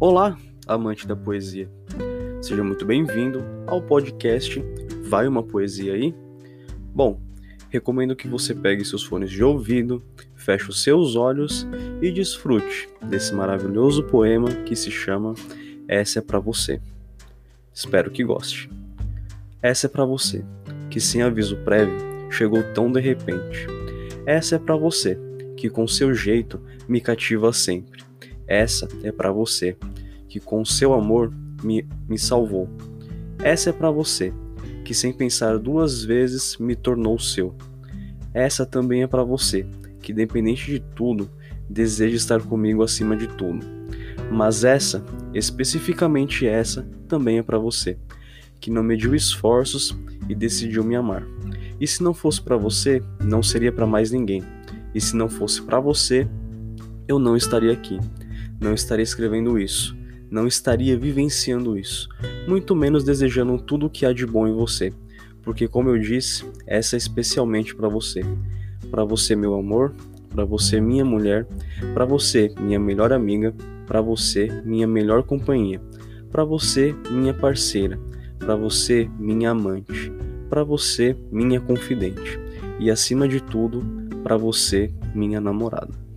[0.00, 0.34] Olá,
[0.66, 1.70] amante da poesia.
[2.40, 4.64] Seja muito bem-vindo ao podcast
[5.02, 6.14] Vai uma Poesia aí?
[6.94, 7.20] Bom,
[7.68, 10.02] recomendo que você pegue seus fones de ouvido,
[10.34, 11.68] feche os seus olhos
[12.00, 15.34] e desfrute desse maravilhoso poema que se chama
[15.86, 16.80] Essa é para você.
[17.70, 18.70] Espero que goste.
[19.60, 20.42] Essa é para você,
[20.88, 21.94] que sem aviso prévio
[22.30, 23.66] chegou tão de repente.
[24.24, 25.18] Essa é para você,
[25.58, 26.58] que com seu jeito
[26.88, 28.09] me cativa sempre.
[28.50, 29.76] Essa é para você,
[30.28, 31.32] que com seu amor
[31.62, 32.68] me, me salvou.
[33.38, 34.32] Essa é para você,
[34.84, 37.54] que sem pensar duas vezes me tornou seu.
[38.34, 39.64] Essa também é para você,
[40.02, 41.30] que dependente de tudo,
[41.68, 43.64] deseja estar comigo acima de tudo.
[44.32, 47.96] Mas essa, especificamente essa, também é para você,
[48.58, 49.96] que não mediu esforços
[50.28, 51.24] e decidiu me amar.
[51.80, 54.42] E se não fosse para você, não seria para mais ninguém.
[54.92, 56.26] E se não fosse para você,
[57.06, 58.00] eu não estaria aqui
[58.60, 59.96] não estaria escrevendo isso,
[60.30, 62.08] não estaria vivenciando isso,
[62.46, 64.92] muito menos desejando tudo o que há de bom em você,
[65.42, 68.22] porque, como eu disse, essa é especialmente para você.
[68.90, 69.94] Para você, meu amor,
[70.28, 71.46] para você, minha mulher,
[71.94, 73.54] para você, minha melhor amiga,
[73.86, 75.80] para você, minha melhor companhia,
[76.30, 77.98] para você, minha parceira,
[78.38, 80.12] para você, minha amante,
[80.48, 82.38] para você, minha confidente,
[82.78, 83.82] e acima de tudo,
[84.22, 86.09] para você, minha namorada.